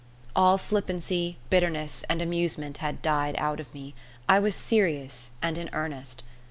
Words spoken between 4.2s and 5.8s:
I was serious and in